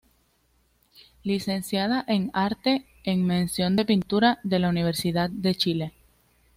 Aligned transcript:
Licenciada 1.21 2.03
en 2.07 2.31
Arte, 2.33 2.87
en 3.03 3.23
mención 3.23 3.75
de 3.75 3.85
pintura 3.85 4.39
de 4.41 4.57
la 4.57 4.69
Universidad 4.69 5.29
de 5.29 5.53
Chile. 5.53 5.93